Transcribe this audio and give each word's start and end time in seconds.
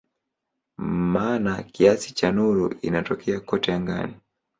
Maana 1.13 1.63
kiasi 1.63 2.13
cha 2.13 2.31
nuru 2.31 2.75
inatokea 2.81 3.39
kote 3.39 3.73
angani. 3.73 4.13